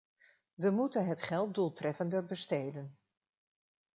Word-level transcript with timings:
We 0.55 0.69
moeten 0.71 1.05
het 1.05 1.21
geld 1.23 1.53
doeltreffender 1.53 2.25
besteden. 2.25 2.97